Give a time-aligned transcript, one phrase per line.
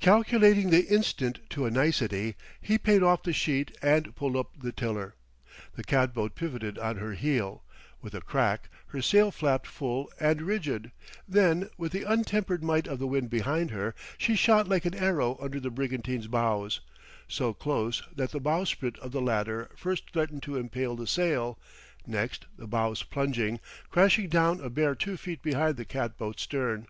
[0.00, 4.70] Calculating the instant to a nicety, he paid off the sheet and pulled up the
[4.70, 5.14] tiller.
[5.76, 7.64] The cat boat pivoted on her heel;
[8.02, 10.92] with a crack her sail flapped full and rigid;
[11.26, 15.38] then, with the untempered might of the wind behind her, she shot like an arrow
[15.40, 16.82] under the brigantine's bows,
[17.26, 21.58] so close that the bowsprit of the latter first threatened to impale the sail,
[22.06, 23.58] next, the bows plunging,
[23.88, 26.86] crashed down a bare two feet behind the cat boat's stern.